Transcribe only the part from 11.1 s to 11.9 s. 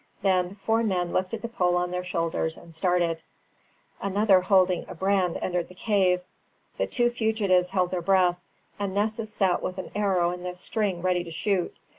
to shoot.